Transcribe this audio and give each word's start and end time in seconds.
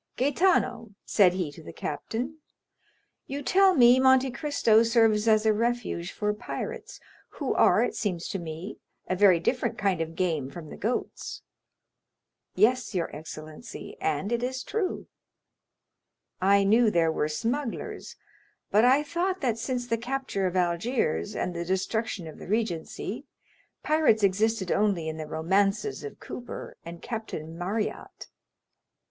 "Gaetano," 0.15 0.95
said 1.05 1.33
he 1.33 1.51
to 1.51 1.61
the 1.61 1.71
captain, 1.71 2.39
"you 3.27 3.43
tell 3.43 3.75
me 3.75 3.99
Monte 3.99 4.31
Cristo 4.31 4.81
serves 4.81 5.27
as 5.27 5.45
a 5.45 5.53
refuge 5.53 6.11
for 6.11 6.33
pirates, 6.33 6.99
who 7.33 7.53
are, 7.53 7.83
it 7.83 7.93
seems 7.95 8.27
to 8.29 8.39
me, 8.39 8.79
a 9.07 9.15
very 9.15 9.39
different 9.39 9.77
kind 9.77 10.01
of 10.01 10.15
game 10.15 10.49
from 10.49 10.71
the 10.71 10.75
goats." 10.75 11.43
"Yes, 12.55 12.95
your 12.95 13.15
excellency, 13.15 13.95
and 14.01 14.31
it 14.31 14.41
is 14.41 14.63
true." 14.63 15.05
"I 16.41 16.63
knew 16.63 16.89
there 16.89 17.11
were 17.11 17.29
smugglers, 17.29 18.15
but 18.71 18.83
I 18.83 19.03
thought 19.03 19.39
that 19.41 19.59
since 19.59 19.85
the 19.85 19.99
capture 19.99 20.47
of 20.47 20.55
Algiers, 20.57 21.35
and 21.35 21.53
the 21.53 21.63
destruction 21.63 22.25
of 22.25 22.39
the 22.39 22.47
regency, 22.47 23.25
pirates 23.83 24.23
existed 24.23 24.71
only 24.71 25.07
in 25.07 25.17
the 25.17 25.27
romances 25.27 26.03
of 26.03 26.19
Cooper 26.19 26.75
and 26.83 27.03
Captain 27.03 27.55
Marryat." 27.55 28.29